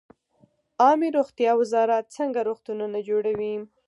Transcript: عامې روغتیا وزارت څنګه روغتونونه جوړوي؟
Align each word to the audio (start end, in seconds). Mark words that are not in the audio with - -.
عامې 0.83 1.09
روغتیا 1.17 1.51
وزارت 1.61 2.05
څنګه 2.17 2.39
روغتونونه 2.49 2.97
جوړوي؟ 3.09 3.55